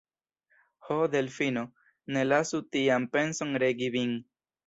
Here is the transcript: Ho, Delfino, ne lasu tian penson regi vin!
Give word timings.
Ho, 0.85 0.95
Delfino, 1.15 1.63
ne 2.15 2.23
lasu 2.31 2.63
tian 2.77 3.07
penson 3.17 3.53
regi 3.67 3.93
vin! 3.99 4.19